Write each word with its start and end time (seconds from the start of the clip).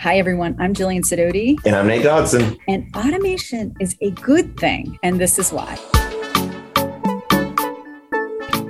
Hi, 0.00 0.16
everyone. 0.16 0.54
I'm 0.60 0.74
Jillian 0.74 1.00
Sidoti. 1.00 1.58
And 1.66 1.74
I'm 1.74 1.88
Nate 1.88 2.04
Dodson. 2.04 2.56
And 2.68 2.86
automation 2.94 3.74
is 3.80 3.96
a 4.00 4.12
good 4.12 4.56
thing. 4.56 4.96
And 5.02 5.20
this 5.20 5.40
is 5.40 5.52
why. 5.52 5.74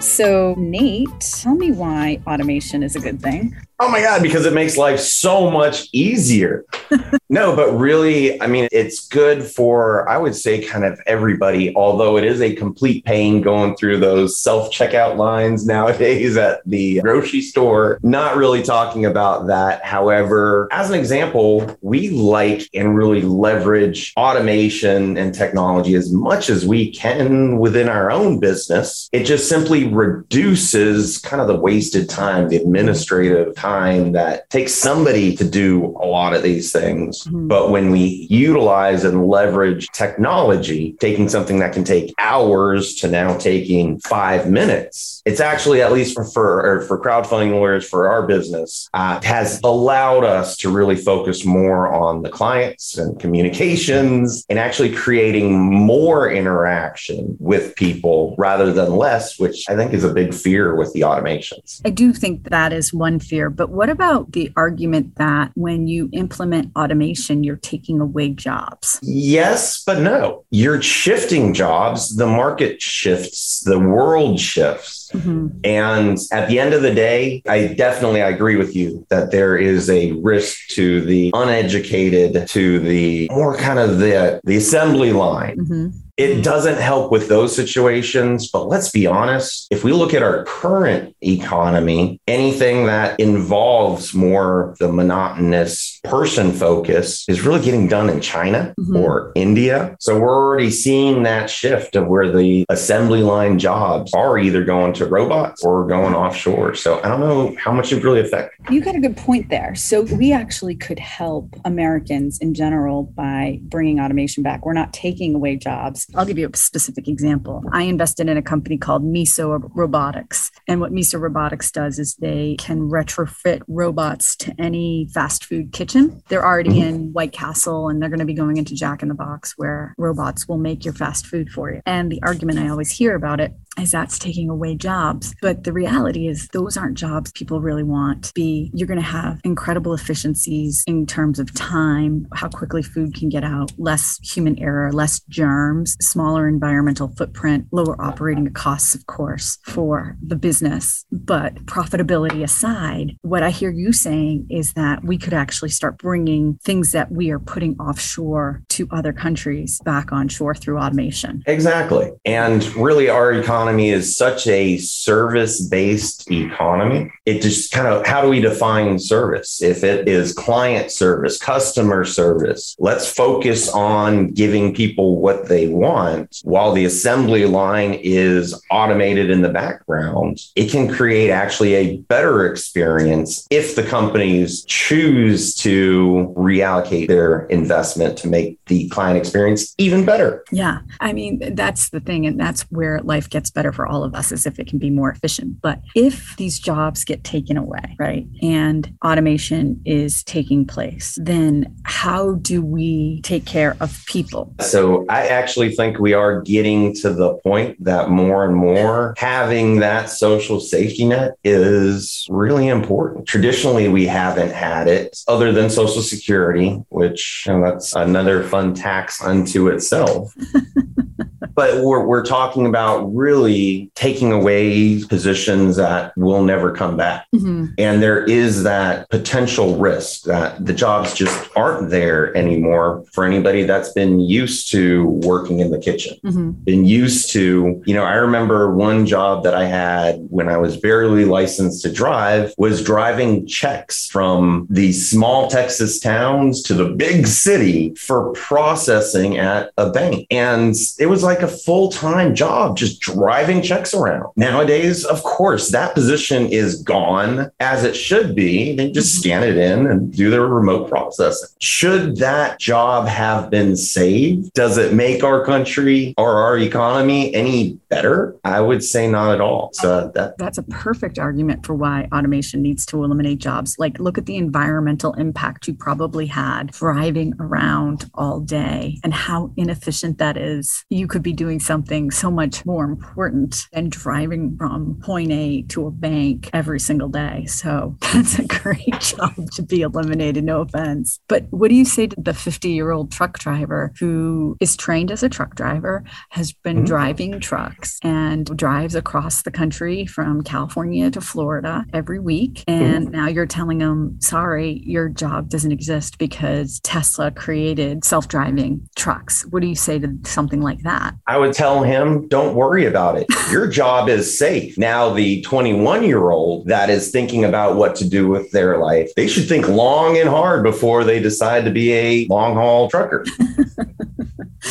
So, 0.01 0.55
Nate, 0.57 1.11
tell 1.21 1.55
me 1.55 1.71
why 1.71 2.23
automation 2.27 2.83
is 2.83 2.97
a 2.97 3.01
good 3.01 3.21
thing. 3.21 3.55
Oh 3.81 3.89
my 3.89 4.01
God, 4.01 4.25
because 4.25 4.45
it 4.45 4.53
makes 4.53 4.77
life 4.77 4.99
so 4.99 5.53
much 5.53 5.89
easier. 5.93 6.65
no, 7.31 7.55
but 7.55 7.71
really, 7.79 8.43
I 8.43 8.49
mean, 8.49 8.67
it's 8.73 9.07
good 9.07 9.45
for, 9.45 10.09
I 10.09 10.19
would 10.19 10.35
say, 10.35 10.65
kind 10.65 10.85
of 10.85 10.99
everybody, 11.07 11.73
although 11.77 12.17
it 12.17 12.25
is 12.25 12.43
a 12.43 12.57
complete 12.57 13.05
pain 13.05 13.41
going 13.41 13.77
through 13.77 13.99
those 13.99 14.41
self 14.41 14.73
checkout 14.73 15.17
lines 15.17 15.65
nowadays 15.65 16.37
at 16.37 16.61
the 16.67 17.01
grocery 17.03 17.41
store. 17.41 18.01
Not 18.03 18.37
really 18.37 18.65
talking 18.65 19.07
about 19.07 19.47
that. 19.47 19.85
However, 19.85 20.67
as 20.73 20.91
an 20.91 20.99
example, 20.99 21.79
we 21.81 22.11
like 22.11 22.69
and 22.75 22.97
really 22.97 23.23
leverage 23.23 24.13
automation 24.17 25.17
and 25.17 25.33
technology 25.33 25.95
as 25.95 26.13
much 26.13 26.51
as 26.51 26.67
we 26.67 26.91
can 26.91 27.61
within 27.61 27.89
our 27.89 28.11
own 28.11 28.41
business. 28.41 29.09
It 29.13 29.23
just 29.23 29.49
simply 29.49 29.85
reduces 29.87 31.19
kind 31.19 31.41
of 31.41 31.47
the 31.47 31.61
wasted 31.61 32.11
time, 32.11 32.49
the 32.49 32.57
administrative 32.57 33.55
time 33.55 33.68
time 33.69 34.13
that 34.13 34.49
takes 34.51 34.73
somebody 34.73 35.37
to 35.37 35.45
do 35.45 35.97
a 36.01 36.07
lot 36.07 36.35
of 36.35 36.43
these 36.43 36.73
things. 36.73 37.25
Mm-hmm. 37.25 37.49
But 37.49 37.71
when 37.71 37.91
we 37.91 38.27
utilize 38.31 39.05
and 39.05 39.27
leverage 39.29 39.89
technology, 39.93 40.97
taking 41.01 41.29
something 41.29 41.59
that 41.59 41.73
can 41.73 41.85
take 41.85 42.15
hours 42.19 42.95
to 42.97 43.09
now 43.09 43.37
taking 43.37 44.01
five 44.01 44.51
minutes, 44.51 45.23
it's 45.25 45.41
actually, 45.41 45.83
at 45.83 45.93
least 45.93 46.15
for, 46.15 46.25
for, 46.25 46.83
for 46.89 46.99
crowdfunding 47.01 47.53
lawyers 47.53 47.89
for 47.89 48.09
our 48.09 48.27
business, 48.27 48.89
uh, 48.95 49.21
has 49.23 49.61
allowed 49.63 50.25
us 50.25 50.57
to 50.57 50.71
really 50.71 50.97
focus 50.97 51.45
more 51.45 51.93
on 51.93 52.23
the 52.23 52.31
clients 52.31 52.97
and 52.97 53.21
communications 53.21 54.45
and 54.49 54.59
actually 54.59 54.93
creating 54.95 55.59
more 55.59 56.31
interaction 56.31 57.37
with 57.39 57.75
people 57.77 58.35
rather 58.39 58.73
than 58.73 58.97
less, 58.97 59.39
which 59.39 59.65
I 59.69 59.77
think 59.77 59.93
is 59.93 60.05
a 60.05 60.13
big 60.13 60.33
fear 60.33 60.75
with 60.75 60.93
the 60.95 61.03
automations. 61.03 61.81
I 61.85 61.91
do 61.91 62.13
think 62.13 62.49
that 62.51 62.73
is 62.73 62.95
one 62.95 63.19
fear, 63.19 63.51
but 63.59 63.71
what 63.71 63.91
about 63.91 64.33
the 64.33 64.53
argument 64.55 65.17
that 65.17 65.51
when 65.57 65.89
you 65.89 66.09
implement 66.13 66.71
automation, 66.77 67.43
you're 67.43 67.57
taking 67.57 68.01
away 68.01 68.31
jobs? 68.31 69.01
Yes, 69.03 69.83
but 69.83 70.01
no. 70.01 70.45
You're 70.51 70.81
shifting 70.81 71.53
jobs. 71.53 72.17
The 72.17 72.27
market 72.29 72.81
shifts, 72.81 73.61
the 73.65 73.81
world 73.81 74.39
shifts. 74.39 75.11
Mm-hmm. 75.13 75.49
And 75.65 76.19
at 76.31 76.49
the 76.49 76.61
end 76.61 76.73
of 76.73 76.83
the 76.83 76.95
day, 76.95 77.43
I 77.49 77.75
definitely 77.75 78.23
I 78.23 78.29
agree 78.29 78.57
with 78.57 78.77
you 78.77 79.05
that 79.11 79.33
there 79.33 79.59
is 79.59 79.91
a 79.91 80.13
risk 80.13 80.69
to 80.69 81.01
the 81.01 81.33
uneducated, 81.35 82.49
to 82.51 82.79
the 82.79 83.29
more 83.33 83.57
kind 83.57 83.81
of 83.81 83.99
the 83.99 84.41
the 84.45 84.57
assembly 84.57 85.13
line. 85.13 85.59
Mm-hmm 85.59 86.08
it 86.19 86.43
doesn't 86.43 86.79
help 86.79 87.13
with 87.13 87.29
those 87.29 87.55
situations. 87.55 88.51
But 88.51 88.65
let's 88.65 88.91
be 88.91 89.07
honest, 89.07 89.69
if 89.71 89.85
we 89.85 89.93
look 89.93 90.13
at 90.13 90.23
our 90.23 90.45
current 90.45 91.15
economy, 91.23 92.21
anything 92.27 92.87
that 92.87 93.19
involves 93.21 94.13
more 94.13 94.75
the 94.81 94.93
monotonous 94.93 96.01
person 96.03 96.53
focus 96.53 97.25
is 97.29 97.43
really 97.43 97.65
getting 97.65 97.87
done 97.87 98.11
in 98.11 98.21
China 98.21 98.75
mm-hmm. 98.79 98.97
or 98.97 99.31
India. 99.37 99.97
So 100.01 100.19
we're 100.19 100.35
already 100.35 100.71
seeing 100.71 101.23
that 101.23 101.49
shift 101.49 101.95
of 101.95 102.09
where 102.09 102.33
the 102.33 102.67
assembly 102.69 103.23
line 103.23 103.61
jobs 103.61 104.13
are 104.13 104.39
either 104.39 104.65
going 104.65 104.95
to 104.95 105.07
robots 105.07 105.65
or 105.65 105.87
going 105.87 106.15
offshore. 106.15 106.75
So 106.75 106.99
I 107.05 107.09
don't 107.09 107.21
know 107.21 107.55
how 107.59 107.71
much 107.71 107.93
it 107.93 108.03
really 108.03 108.21
affects. 108.21 108.57
You 108.71 108.81
got 108.81 108.97
a 108.97 109.01
good 109.01 109.17
point 109.17 109.51
there. 109.51 109.77
So 109.77 110.03
we 110.03 110.33
actually 110.33 110.75
could 110.75 110.99
help 110.99 111.55
Americans 111.65 112.39
in 112.41 112.55
general 112.55 113.05
by 113.05 113.61
bringing 113.63 114.01
automation 114.01 114.43
back. 114.43 114.67
We're 114.67 114.73
not 114.73 114.93
taking 114.93 115.37
away 115.37 115.55
jobs 115.57 116.08
I'll 116.15 116.25
give 116.25 116.39
you 116.39 116.49
a 116.49 116.57
specific 116.57 117.07
example. 117.07 117.63
I 117.73 117.83
invested 117.83 118.29
in 118.29 118.37
a 118.37 118.43
company 118.43 118.79
called 118.79 119.05
Miso 119.05 119.71
Robotics. 119.75 120.51
And 120.67 120.81
what 120.81 120.93
Miso 120.93 121.21
Robotics 121.21 121.71
does 121.71 121.99
is 121.99 122.15
they 122.15 122.57
can 122.59 122.89
retrofit 122.89 123.63
robots 123.69 124.35
to 124.37 124.55
any 124.59 125.09
fast 125.13 125.45
food 125.45 125.73
kitchen. 125.73 126.23
They're 126.29 126.45
already 126.45 126.81
in 126.81 127.13
White 127.13 127.33
Castle 127.33 127.89
and 127.89 128.01
they're 128.01 128.09
going 128.09 128.21
to 128.21 128.25
be 128.25 128.35
going 128.35 128.57
into 128.57 128.75
Jack 128.75 129.03
in 129.03 129.09
the 129.09 129.15
Box 129.15 129.55
where 129.57 129.95
robots 129.99 130.49
will 130.49 130.59
make 130.59 130.85
your 130.85 130.95
fast 130.95 131.27
food 131.27 131.51
for 131.51 131.71
you. 131.71 131.83
And 131.85 132.11
the 132.11 132.23
argument 132.23 132.59
I 132.59 132.69
always 132.69 132.91
hear 132.91 133.15
about 133.15 133.41
it 133.41 133.53
is 133.81 133.91
that's 133.93 134.19
taking 134.19 134.51
away 134.51 134.75
jobs. 134.75 135.35
But 135.41 135.65
the 135.65 135.73
reality 135.73 136.29
is 136.29 136.49
those 136.53 136.77
aren't 136.77 136.99
jobs 136.99 137.33
people 137.33 137.61
really 137.61 137.83
want. 137.83 138.33
Be 138.35 138.71
you're 138.75 138.89
going 138.89 139.01
to 139.01 139.05
have 139.05 139.41
incredible 139.45 139.95
efficiencies 139.95 140.85
in 140.87 141.07
terms 141.07 141.39
of 141.39 141.53
time, 141.55 142.27
how 142.35 142.49
quickly 142.49 142.83
food 142.83 143.15
can 143.15 143.29
get 143.29 143.45
out, 143.45 143.73
less 143.79 144.19
human 144.23 144.59
error, 144.59 144.93
less 144.93 145.21
germs, 145.29 145.97
smaller 146.01 146.49
environmental 146.49 147.09
footprint, 147.17 147.67
lower 147.73 148.01
operating 148.01 148.53
costs, 148.53 148.95
of 148.95 149.07
course, 149.07 149.59
for 149.65 150.17
the 150.27 150.37
business. 150.37 151.05
But 151.13 151.55
profitability 151.67 152.43
aside, 152.43 153.17
what 153.23 153.43
I 153.43 153.51
hear 153.51 153.71
you 153.71 153.93
saying 153.93 154.47
is 154.51 154.73
that 154.75 155.05
we 155.05 155.19
could 155.19 155.35
actually 155.35 155.71
start 155.71 155.99
bringing 155.99 156.59
things 156.65 156.93
that 156.93 157.11
we 157.13 157.31
are 157.31 157.39
putting 157.39 157.77
offshore 157.79 158.63
to 158.71 158.89
other 158.91 159.13
countries 159.13 159.81
back 159.85 160.13
onshore 160.13 160.55
through 160.55 160.79
automation. 160.79 161.43
Exactly. 161.47 162.13
And 162.25 162.65
really, 162.75 163.09
our 163.09 163.33
economy 163.33 163.68
economy 163.69 163.91
is 163.91 164.17
such 164.17 164.47
a 164.47 164.79
service 164.79 165.61
based 165.61 166.31
economy. 166.31 167.13
It 167.27 167.43
just 167.43 167.71
kind 167.71 167.87
of, 167.87 168.07
how 168.07 168.23
do 168.23 168.29
we 168.29 168.41
define 168.41 168.99
service? 168.99 169.61
If 169.61 169.85
it 169.85 170.09
is 170.09 170.33
client 170.33 170.91
service, 170.91 171.39
customer 171.39 172.07
service, 172.07 172.75
let's 172.79 173.13
focus 173.13 173.69
on 173.69 174.31
giving 174.31 174.75
people 174.75 175.21
what 175.21 175.49
they 175.49 175.69
want 175.69 176.41
while 176.45 176.73
the 176.73 176.87
assembly 176.87 177.45
line 177.45 178.01
is 178.03 178.59
automated 178.71 179.29
in 179.29 179.43
the 179.43 179.51
background. 179.51 180.41
It 180.57 180.71
can 180.71 180.89
create 180.89 181.31
actually 181.31 181.75
a 181.75 181.99
better 181.99 182.51
experience 182.51 183.47
if 183.51 183.77
the 183.77 183.83
companies 183.83 184.65
choose 184.65 185.55
to 185.57 186.33
reallocate 186.39 187.09
their 187.09 187.41
investment 187.47 188.17
to 188.19 188.29
make 188.29 188.59
the 188.67 188.89
client 188.89 189.19
experience 189.19 189.75
even 189.77 190.07
better. 190.07 190.43
Yeah. 190.51 190.79
I 191.01 191.13
mean, 191.13 191.55
that's 191.55 191.91
the 191.91 192.01
thing. 192.01 192.25
And 192.25 192.41
that's 192.41 192.63
where 192.71 193.01
life 193.03 193.29
gets 193.29 193.51
better 193.51 193.58
for 193.73 193.87
all 193.87 194.05
of 194.05 194.15
us 194.15 194.33
is 194.33 194.47
if 194.47 194.59
it 194.59 194.67
can 194.67 194.79
be 194.79 194.91
more 194.91 195.11
efficient. 195.11 195.61
But 195.61 195.81
if 195.95 196.37
these 196.37 196.59
jobs 196.59 197.05
get 197.05 197.25
taken 197.25 197.57
away, 197.57 197.97
right, 197.99 198.27
and 198.43 198.93
automation 199.05 199.81
is 199.85 200.23
taking 200.25 200.65
place, 200.65 201.19
then 201.21 201.75
how 201.85 202.35
do 202.35 202.63
we 202.63 203.21
take 203.23 203.45
care 203.45 203.77
of 203.81 204.05
people? 204.07 204.55
So 204.61 205.05
I 205.09 205.27
actually 205.27 205.75
think 205.75 205.99
we 205.99 206.15
are 206.15 206.41
getting 206.43 206.95
to 206.97 207.13
the 207.13 207.35
point 207.39 207.83
that 207.85 208.11
more 208.11 208.45
and 208.45 208.55
more 208.55 209.15
having 209.19 209.81
that 209.81 210.11
social 210.11 210.61
safety 210.61 211.05
net 211.05 211.33
is 211.45 212.27
really 212.31 212.69
important. 212.69 213.27
Traditionally, 213.27 213.89
we 213.89 214.07
haven't 214.07 214.53
had 214.53 214.89
it 214.89 215.19
other 215.29 215.53
than 215.53 215.71
Social 215.71 216.03
Security, 216.03 216.83
which 216.89 217.45
you 217.47 217.53
know, 217.53 217.65
that's 217.65 217.95
another 217.95 218.45
fun 218.45 218.75
tax 218.75 219.23
unto 219.23 219.69
itself. 219.69 220.35
but 221.59 221.83
we're, 221.83 222.07
we're 222.07 222.25
talking 222.25 222.67
about 222.67 223.13
really 223.13 223.91
taking 223.97 224.31
away 224.31 225.03
positions 225.07 225.75
that 225.75 226.17
will 226.17 226.45
never 226.45 226.73
come 226.73 226.97
back. 226.97 227.27
Mm-hmm. 227.35 227.73
And 227.79 228.01
there 228.01 228.23
is 228.23 228.63
that 228.63 229.11
potential 229.11 229.77
risk 229.77 230.23
that 230.27 230.65
the 230.65 230.73
jobs 230.73 231.15
just 231.15 231.51
aren't 231.57 231.91
there 231.91 232.33
anymore 232.37 233.05
for 233.13 233.25
anybody 233.25 233.65
that's 233.65 233.91
been 233.91 234.21
used 234.21 234.71
to 234.71 235.07
working 235.25 235.59
in 235.59 235.73
the 235.73 235.81
kitchen, 235.81 236.17
mm-hmm. 236.25 236.51
been 236.63 236.85
used 236.85 237.33
to, 237.33 237.83
you 237.85 237.93
know, 237.93 238.05
I 238.05 238.15
remember 238.15 238.73
one 238.77 239.05
job 239.05 239.43
that 239.43 239.55
I 239.55 239.65
had 239.65 240.29
when 240.31 240.49
I 240.49 240.59
was 240.59 240.77
barely 240.77 241.25
licensed 241.25 241.83
to 241.83 241.93
drive 241.93 242.55
was 242.57 242.85
driving 242.85 243.49
checks 243.49 244.07
from 244.07 244.69
the 244.71 244.93
small 244.93 245.49
Texas 245.49 245.99
towns 245.99 246.63
to 246.63 246.75
the 246.75 246.91
big 246.91 247.27
city 247.27 247.97
for 247.97 248.33
processing 248.35 249.39
at 249.39 249.73
a 249.77 249.91
bank. 249.91 250.29
And 250.31 250.77
it 251.01 251.07
was 251.07 251.25
like 251.25 251.43
a 251.43 251.48
full 251.49 251.91
time 251.91 252.35
job 252.35 252.77
just 252.77 253.01
driving 253.01 253.63
checks 253.63 253.95
around. 253.95 254.33
Nowadays, 254.37 255.05
of 255.05 255.23
course, 255.23 255.71
that 255.71 255.95
position 255.95 256.47
is 256.47 256.83
gone 256.83 257.51
as 257.61 257.85
it 257.85 257.95
should 257.95 258.35
be. 258.35 258.75
They 258.75 258.91
just 258.91 259.15
mm-hmm. 259.15 259.21
scan 259.21 259.43
it 259.43 259.57
in 259.57 259.87
and 259.87 260.13
do 260.13 260.31
their 260.31 260.47
remote 260.47 260.89
processing. 260.89 261.49
Should 261.61 262.17
that 262.17 262.59
job 262.59 263.09
have 263.09 263.51
been 263.51 263.77
saved? 263.77 264.53
Does 264.55 264.79
it 264.79 264.95
make 264.95 265.25
our 265.25 265.45
country 265.45 266.15
or 266.17 266.43
our 266.43 266.59
economy 266.59 267.35
any 267.35 267.79
better? 267.89 268.37
I 268.45 268.61
would 268.61 268.83
say 268.83 269.09
not 269.09 269.35
at 269.35 269.41
all. 269.41 269.71
So 269.73 270.11
that 270.15 270.39
that's 270.39 270.59
a 270.59 270.63
perfect 270.63 271.19
argument 271.19 271.65
for 271.65 271.75
why 271.75 272.09
automation 272.13 272.63
needs 272.63 272.87
to 272.87 273.05
eliminate 273.05 273.39
jobs. 273.39 273.77
Like 273.79 273.99
look 273.99 274.19
at 274.19 274.27
the 274.27 274.37
environmental 274.37 275.13
impact 275.15 275.69
you 275.69 275.75
probably 275.75 276.27
had 276.27 276.73
driving 276.73 277.35
around 277.41 278.11
all 278.15 278.41
day 278.41 278.99
and 279.05 279.13
how 279.13 279.53
inefficient 279.57 280.19
that 280.19 280.37
is. 280.37 280.85
You 280.91 281.07
could 281.07 281.23
be 281.23 281.33
doing 281.39 281.61
something 281.61 282.11
so 282.11 282.31
much 282.31 282.67
more 282.67 282.85
important 282.85 283.67
than 283.73 283.89
driving 283.89 284.57
from 284.59 285.01
point 285.03 285.31
A 285.31 285.63
to 285.69 285.87
a 285.87 285.91
bank 285.91 286.51
every 286.53 286.81
single 286.81 287.09
day. 287.09 287.47
So 287.47 287.97
that's 288.13 288.39
a 288.39 288.45
great 288.45 289.01
job 289.01 289.51
to 289.53 289.63
be 289.63 289.83
eliminated, 289.83 290.45
no 290.45 290.61
offense. 290.63 291.21
But 291.29 291.47
what 291.51 291.69
do 291.69 291.77
you 291.77 291.85
say 291.85 292.09
to 292.09 292.17
the 292.19 292.35
50 292.35 292.71
year 292.71 292.91
old 292.91 293.13
truck 293.13 293.39
driver 293.39 293.93
who 293.99 294.57
is 294.61 294.77
trained 294.77 295.11
as 295.11 295.23
a 295.23 295.29
truck 295.29 295.55
driver, 295.55 296.05
has 296.31 296.53
been 296.53 296.79
mm-hmm. 296.79 296.87
driving 296.87 297.41
trucks 297.41 297.99
and 298.03 298.45
drives 298.57 298.95
across 298.95 299.43
the 299.43 299.51
country 299.51 300.05
from 300.05 300.43
California 300.43 301.11
to 301.11 301.21
Florida 301.21 301.85
every 301.95 302.19
week? 302.19 302.65
And 302.67 303.07
mm-hmm. 303.07 303.17
now 303.17 303.29
you're 303.29 303.47
telling 303.47 303.79
them, 303.79 304.21
sorry, 304.21 304.83
your 304.85 305.09
job 305.09 305.49
doesn't 305.49 305.73
exist 305.73 306.19
because 306.19 306.81
Tesla 306.81 307.31
created 307.31 308.05
self 308.05 308.27
driving 308.27 308.89
trucks. 308.97 309.47
What 309.47 309.63
do 309.63 309.69
you 309.69 309.77
say 309.77 310.01
to 310.01 310.19
something 310.25 310.61
like 310.61 310.83
that? 310.83 311.15
I 311.29 311.37
would 311.37 311.53
tell 311.53 311.83
him, 311.83 312.27
don't 312.29 312.55
worry 312.55 312.87
about 312.87 313.19
it. 313.19 313.27
Your 313.53 313.67
job 313.71 314.09
is 314.09 314.37
safe. 314.37 314.79
Now, 314.79 315.11
the 315.13 315.43
21 315.43 316.03
year 316.03 316.31
old 316.31 316.67
that 316.69 316.89
is 316.89 317.11
thinking 317.11 317.45
about 317.45 317.77
what 317.77 317.95
to 317.97 318.09
do 318.09 318.29
with 318.29 318.51
their 318.51 318.79
life, 318.79 319.11
they 319.15 319.29
should 319.29 319.47
think 319.47 319.69
long 319.69 320.17
and 320.17 320.29
hard 320.29 320.63
before 320.63 321.05
they 321.05 321.21
decide 321.21 321.67
to 321.67 321.71
be 321.71 321.93
a 321.93 322.27
long 322.29 322.55
haul 322.55 322.89
trucker. 322.89 323.27